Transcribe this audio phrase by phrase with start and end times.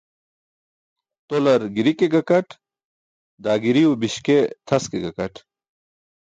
[1.33, 2.49] Tolar giri ke gakat,
[3.43, 5.35] daa giriw biśkee tʰas ke gakaṭ.